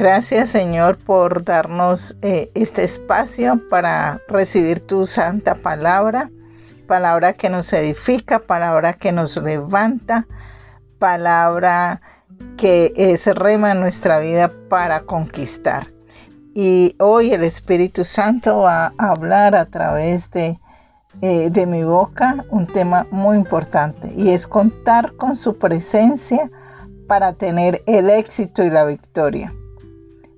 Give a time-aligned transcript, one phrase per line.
[0.00, 6.30] Gracias Señor por darnos eh, este espacio para recibir tu santa palabra,
[6.86, 10.26] palabra que nos edifica, palabra que nos levanta,
[10.98, 12.00] palabra
[12.56, 15.88] que es rema en nuestra vida para conquistar.
[16.54, 20.58] Y hoy el Espíritu Santo va a hablar a través de,
[21.20, 26.50] eh, de mi boca un tema muy importante y es contar con su presencia
[27.06, 29.52] para tener el éxito y la victoria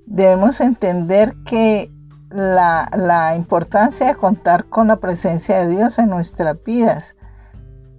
[0.07, 1.91] debemos entender que
[2.31, 7.15] la, importancia de contar con la presencia de Dios en nuestras vidas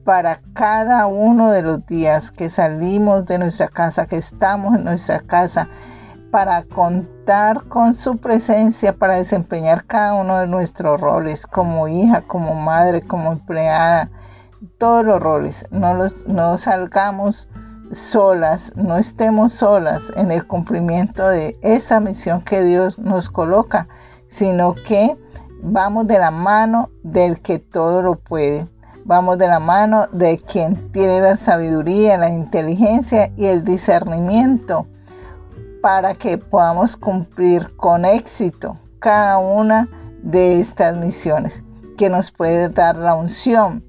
[0.04, 5.20] para cada uno de los días que salimos de nuestra casa, que estamos en nuestra
[5.22, 5.70] casa,
[6.30, 12.56] para contar con su presencia, para desempeñar cada uno de nuestros roles como hija, como
[12.56, 14.10] madre, como empleada,
[14.80, 15.64] todos los roles.
[15.70, 17.48] No, los, no salgamos
[17.94, 23.88] solas, no estemos solas en el cumplimiento de esa misión que Dios nos coloca,
[24.28, 25.18] sino que
[25.62, 28.68] vamos de la mano del que todo lo puede.
[29.06, 34.88] Vamos de la mano de quien tiene la sabiduría, la inteligencia y el discernimiento
[35.82, 39.90] para que podamos cumplir con éxito cada una
[40.22, 41.64] de estas misiones,
[41.98, 43.84] que nos puede dar la unción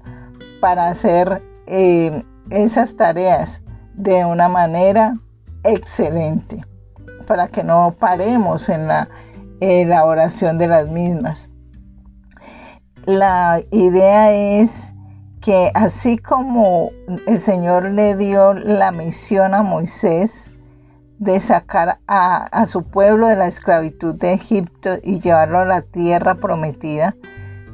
[0.59, 3.61] para hacer eh, esas tareas
[3.97, 5.17] de una manera
[5.63, 6.65] excelente
[7.25, 9.09] para que no paremos en la
[9.59, 11.49] elaboración de las mismas.
[13.05, 14.93] La idea es
[15.41, 16.91] que así como
[17.27, 20.51] el Señor le dio la misión a Moisés
[21.19, 25.81] de sacar a, a, su pueblo de la esclavitud de Egipto y llevarlo a la
[25.81, 27.15] tierra prometida,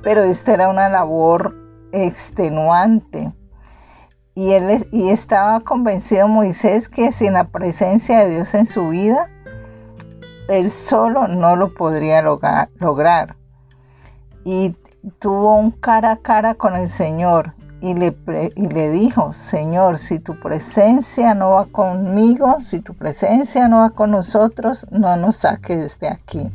[0.03, 1.55] pero esta era una labor
[1.91, 3.33] extenuante
[4.33, 9.29] y, él, y estaba convencido Moisés que sin la presencia de Dios en su vida,
[10.47, 13.35] él solo no lo podría lograr.
[14.43, 14.75] Y
[15.19, 18.15] tuvo un cara a cara con el Señor y le,
[18.55, 23.89] y le dijo, Señor, si tu presencia no va conmigo, si tu presencia no va
[23.89, 26.51] con nosotros, no nos saques de aquí.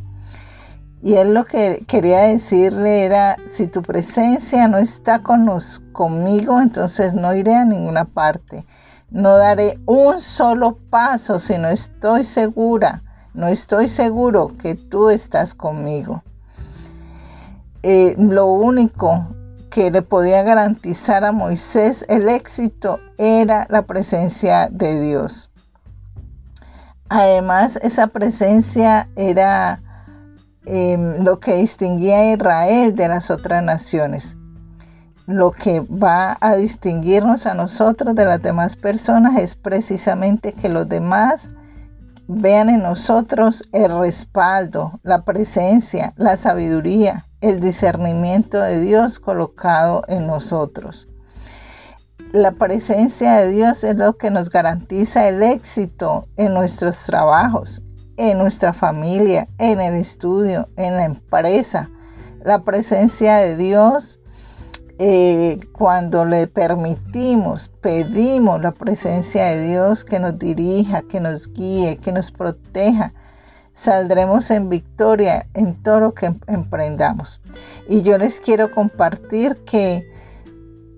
[1.03, 5.47] Y él lo que quería decirle era, si tu presencia no está con
[5.93, 8.65] conmigo, entonces no iré a ninguna parte.
[9.11, 13.03] No daré un solo paso si no estoy segura,
[13.35, 16.23] no estoy seguro que tú estás conmigo.
[17.83, 19.29] Eh, lo único
[19.71, 25.51] que le podía garantizar a Moisés el éxito era la presencia de Dios.
[27.09, 29.83] Además, esa presencia era
[30.69, 34.37] Em, lo que distinguía a Israel de las otras naciones.
[35.27, 40.89] Lo que va a distinguirnos a nosotros de las demás personas es precisamente que los
[40.89, 41.51] demás
[42.27, 50.27] vean en nosotros el respaldo, la presencia, la sabiduría, el discernimiento de Dios colocado en
[50.27, 51.09] nosotros.
[52.33, 57.83] La presencia de Dios es lo que nos garantiza el éxito en nuestros trabajos,
[58.17, 61.91] en nuestra familia, en el estudio, en la empresa.
[62.45, 64.21] La presencia de Dios,
[64.99, 71.99] eh, cuando le permitimos, pedimos la presencia de Dios que nos dirija, que nos guíe,
[71.99, 73.13] que nos proteja,
[73.73, 77.43] saldremos en victoria en todo lo que emprendamos.
[77.89, 80.11] Y yo les quiero compartir que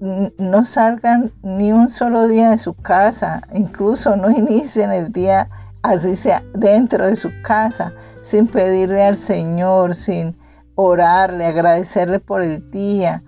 [0.01, 5.51] no salgan ni un solo día de su casa, incluso no inicien el día
[5.83, 10.37] así sea dentro de su casa, sin pedirle al Señor, sin
[10.75, 13.23] orarle, agradecerle por el día,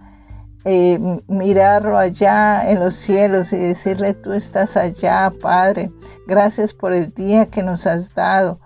[0.65, 5.91] eh, mirarlo allá en los cielos y decirle, tú estás allá, Padre,
[6.27, 8.61] gracias por el día que nos has dado.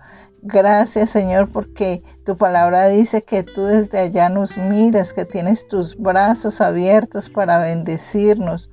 [0.46, 5.96] Gracias Señor porque tu palabra dice que tú desde allá nos miras, que tienes tus
[5.96, 8.70] brazos abiertos para bendecirnos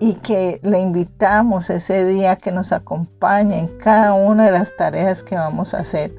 [0.00, 5.22] y que le invitamos ese día que nos acompañe en cada una de las tareas
[5.22, 6.12] que vamos a hacer.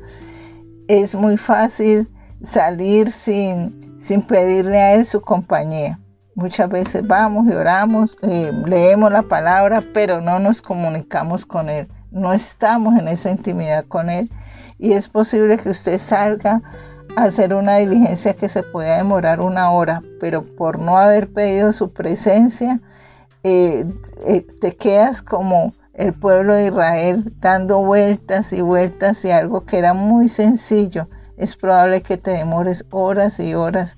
[0.88, 2.07] Es muy fácil
[2.44, 6.00] salir sin, sin pedirle a Él su compañía.
[6.36, 11.88] Muchas veces vamos y oramos, eh, leemos la palabra, pero no nos comunicamos con Él.
[12.12, 14.30] No estamos en esa intimidad con Él.
[14.77, 16.62] Y es posible que usted salga
[17.16, 21.74] a hacer una diligencia que se pueda demorar una hora, pero por no haber pedido
[21.74, 22.80] su presencia,
[23.44, 23.86] eh,
[24.26, 29.78] eh, te quedas como el pueblo de Israel dando vueltas y vueltas y algo que
[29.78, 31.08] era muy sencillo.
[31.38, 33.98] Es probable que te demores horas y horas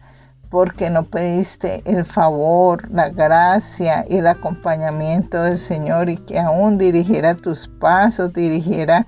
[0.50, 6.78] porque no pediste el favor, la gracia y el acompañamiento del Señor y que aún
[6.78, 9.08] dirigiera tus pasos, dirigiera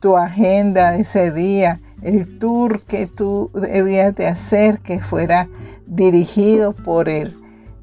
[0.00, 5.48] tu agenda ese día, el tour que tú debías de hacer, que fuera
[5.86, 7.36] dirigido por Él,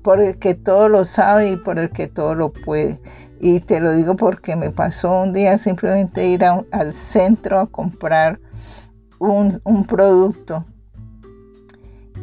[0.03, 2.99] por el que todo lo sabe y por el que todo lo puede.
[3.39, 8.39] Y te lo digo porque me pasó un día simplemente ir al centro a comprar
[9.19, 10.65] un, un producto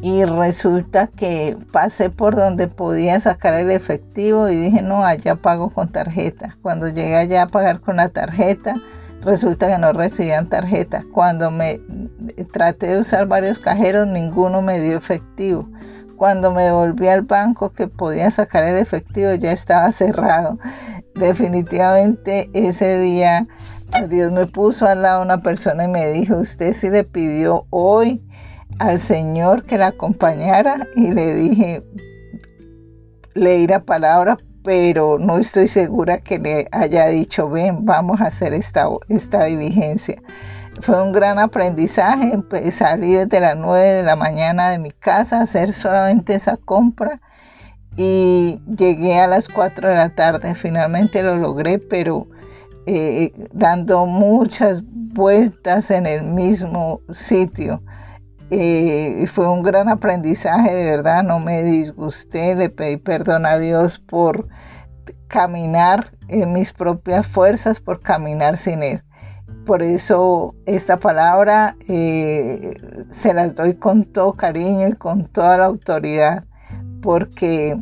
[0.03, 5.69] y resulta que pasé por donde podía sacar el efectivo y dije, no, allá pago
[5.69, 6.57] con tarjeta.
[6.63, 8.81] Cuando llegué allá a pagar con la tarjeta,
[9.21, 11.05] resulta que no recibían tarjeta.
[11.13, 11.81] Cuando me
[12.51, 15.69] traté de usar varios cajeros, ninguno me dio efectivo.
[16.21, 20.59] Cuando me volví al banco que podía sacar el efectivo, ya estaba cerrado.
[21.15, 23.49] Definitivamente ese día
[24.11, 28.23] Dios me puso al lado una persona y me dijo, usted sí le pidió hoy
[28.79, 31.83] al Señor que la acompañara y le dije,
[33.33, 38.53] leí la palabra, pero no estoy segura que le haya dicho, ven, vamos a hacer
[38.53, 40.21] esta, esta diligencia.
[40.83, 42.33] Fue un gran aprendizaje,
[42.71, 47.21] salí desde las 9 de la mañana de mi casa a hacer solamente esa compra
[47.97, 50.55] y llegué a las 4 de la tarde.
[50.55, 52.27] Finalmente lo logré, pero
[52.87, 57.83] eh, dando muchas vueltas en el mismo sitio.
[58.51, 63.99] Eh, fue un gran aprendizaje, de verdad, no me disgusté, le pedí perdón a Dios
[63.99, 64.49] por
[65.29, 69.03] caminar en mis propias fuerzas, por caminar sin Él.
[69.71, 72.75] Por eso esta palabra eh,
[73.09, 76.43] se las doy con todo cariño y con toda la autoridad,
[77.01, 77.81] porque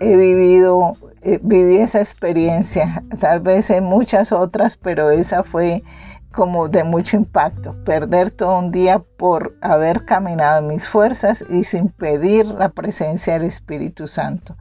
[0.00, 5.82] he vivido, eh, viví esa experiencia, tal vez en muchas otras, pero esa fue
[6.32, 11.64] como de mucho impacto, perder todo un día por haber caminado en mis fuerzas y
[11.64, 14.56] sin pedir la presencia del Espíritu Santo.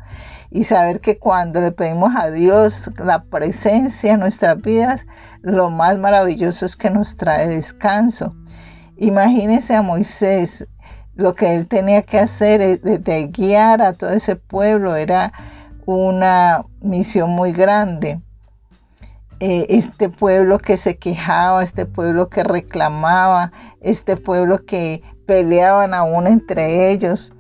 [0.49, 5.05] Y saber que cuando le pedimos a Dios la presencia en nuestras vidas,
[5.41, 8.35] lo más maravilloso es que nos trae descanso.
[8.97, 10.67] Imagínese a Moisés,
[11.15, 15.31] lo que él tenía que hacer de guiar a todo ese pueblo era
[15.85, 18.21] una misión muy grande
[19.43, 26.27] eh, este pueblo que se quejaba, este pueblo que reclamaba, este pueblo que peleaban aún
[26.27, 27.33] entre ellos.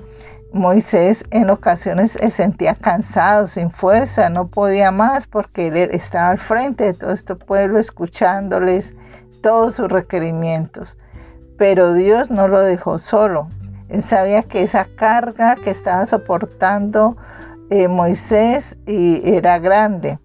[0.51, 6.39] Moisés en ocasiones se sentía cansado, sin fuerza, no podía más porque él estaba al
[6.39, 8.95] frente de todo este pueblo escuchándoles
[9.43, 10.97] todos sus requerimientos.
[11.59, 13.47] Pero Dios no lo dejó solo.
[13.89, 17.15] Él sabía que esa carga que estaba soportando
[17.69, 20.17] eh, Moisés era grande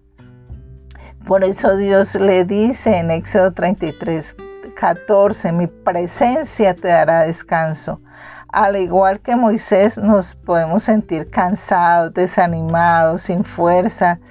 [1.27, 4.37] por eso Dios le dice en Éxodo 33,
[4.77, 7.99] 14, mi presencia te dará descanso.
[8.47, 14.21] Al igual que Moisés nos podemos sentir cansados, desanimados, sin fuerza.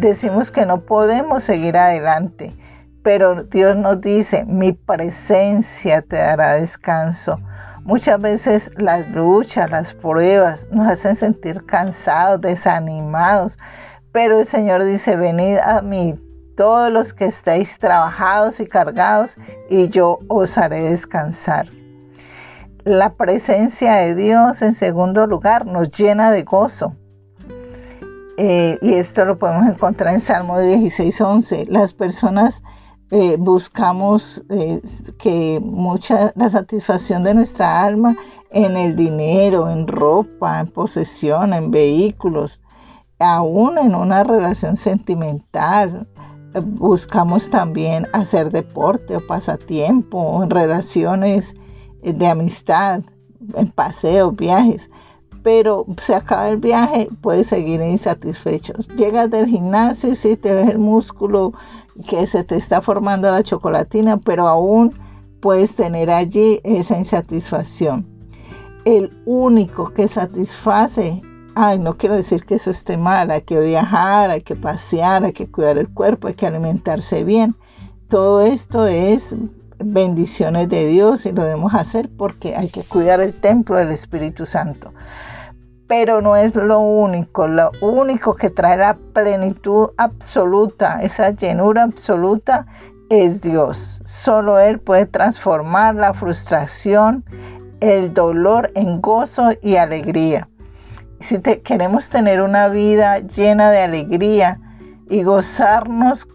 [0.00, 2.56] Decimos que no podemos seguir adelante,
[3.04, 7.38] pero Dios nos dice, mi presencia te dará descanso.
[7.84, 13.56] Muchas veces las luchas, las pruebas nos hacen sentir cansados, desanimados,
[14.10, 16.18] pero el Señor dice, venid a mí
[16.60, 19.38] todos los que estéis trabajados y cargados,
[19.70, 21.70] y yo os haré descansar.
[22.84, 26.94] La presencia de Dios, en segundo lugar, nos llena de gozo.
[28.36, 31.64] Eh, y esto lo podemos encontrar en Salmo 16, 11.
[31.70, 32.62] Las personas
[33.10, 34.82] eh, buscamos eh,
[35.18, 38.14] que mucha la satisfacción de nuestra alma
[38.50, 42.60] en el dinero, en ropa, en posesión, en vehículos,
[43.18, 46.06] aún en una relación sentimental,
[46.64, 51.54] buscamos también hacer deporte o pasatiempo, en relaciones
[52.02, 53.02] de amistad,
[53.54, 54.90] en paseos, viajes.
[55.42, 58.88] Pero se acaba el viaje, puedes seguir insatisfechos.
[58.88, 61.52] Llegas del gimnasio y sí te ves el músculo
[62.08, 64.94] que se te está formando la chocolatina, pero aún
[65.40, 68.06] puedes tener allí esa insatisfacción.
[68.84, 71.22] El único que satisface
[71.78, 75.50] no quiero decir que eso esté mal, hay que viajar, hay que pasear, hay que
[75.50, 77.54] cuidar el cuerpo, hay que alimentarse bien.
[78.08, 79.36] Todo esto es
[79.78, 84.46] bendiciones de Dios y lo debemos hacer porque hay que cuidar el templo del Espíritu
[84.46, 84.92] Santo.
[85.86, 92.66] Pero no es lo único, lo único que trae la plenitud absoluta, esa llenura absoluta,
[93.10, 94.00] es Dios.
[94.04, 97.24] Solo Él puede transformar la frustración,
[97.80, 100.49] el dolor en gozo y alegría
[101.20, 104.60] si queremos tener una vida llena de alegría
[105.08, 106.28] y gozarnos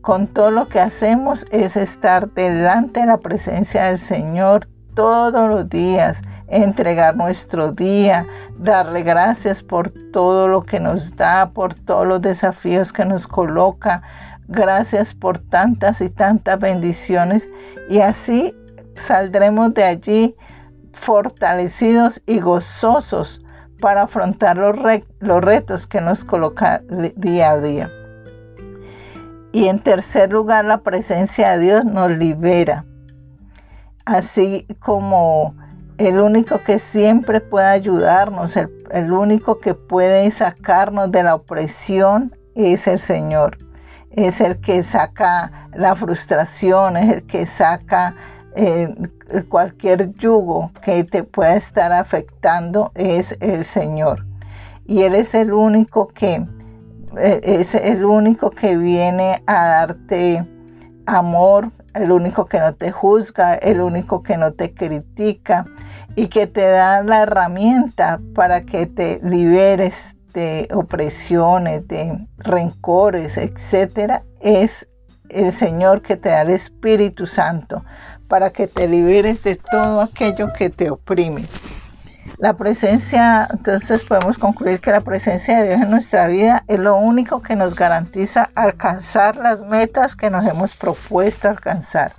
[0.00, 5.68] con todo lo que hacemos, es estar delante de la presencia del Señor todos los
[5.68, 8.26] días, entregar nuestro día,
[8.58, 14.02] darle gracias por todo lo que nos da, por todos los desafíos que nos coloca,
[14.48, 17.50] Gracias por tantas y tantas bendiciones
[17.90, 18.54] y así
[18.94, 20.36] saldremos de allí
[20.94, 23.44] fortalecidos y gozosos
[23.80, 24.76] para afrontar los,
[25.42, 26.82] retos que nos coloca
[27.16, 27.90] día a día.
[29.52, 32.84] Y en tercer lugar, la presencia de Dios nos libera.
[34.04, 35.54] Así como
[35.96, 42.36] el único que siempre puede ayudarnos, el, el, único que puede sacarnos de la opresión
[42.54, 43.58] es el Señor.
[44.10, 48.14] Es el que saca la frustración, es el que saca
[48.58, 48.92] eh,
[49.48, 54.26] cualquier yugo que te pueda estar afectando, es el Señor.
[54.84, 56.44] Y Él es el único que
[57.16, 60.44] eh, es el único que viene a darte
[61.06, 65.64] amor, el único que no te juzga, el único que no te critica
[66.16, 74.24] y que te da la herramienta para que te liberes de opresiones, de rencores, etcétera,
[74.40, 74.88] es
[75.28, 77.84] el Señor que te da el Espíritu Santo
[78.28, 81.48] para que te liberes de todo aquello que te oprime.
[82.36, 86.96] La presencia, entonces podemos concluir que la presencia de Dios en nuestra vida es lo
[86.96, 92.12] único que nos garantiza alcanzar las metas que nos hemos propuesto alcanzar,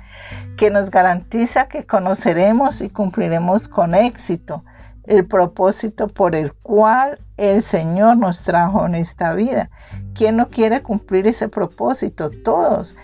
[0.57, 4.63] que nos garantiza que conoceremos y cumpliremos con éxito
[5.09, 9.69] el propósito por el cual el Señor nos trajo en esta vida.
[10.13, 12.29] ¿Quién no quiere cumplir ese propósito?
[12.43, 12.95] Todos.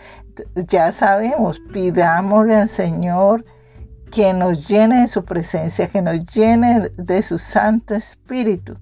[0.67, 3.45] Ya sabemos, pidámosle al Señor
[4.11, 8.77] que nos llene de su presencia, que nos llene de su Santo Espíritu.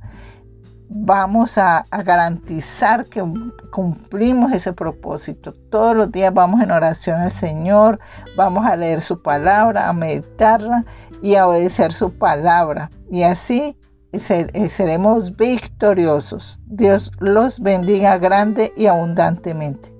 [0.90, 3.24] Vamos a, garantizar que
[3.72, 5.52] cumplimos ese propósito.
[5.72, 8.00] Todos los días vamos en oración al Señor,
[8.38, 10.86] vamos a leer su palabra, a meditarla
[11.22, 12.92] y a obedecer su palabra.
[13.10, 13.76] Y así
[14.14, 16.60] seremos victoriosos.
[16.68, 19.93] Dios los bendiga grande y abundantemente.